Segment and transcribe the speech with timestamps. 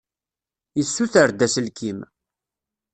[0.77, 1.99] Yessuter-d aselkim.